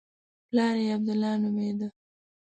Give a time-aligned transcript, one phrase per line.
[0.49, 1.87] پلار یې عبدالله نومېده.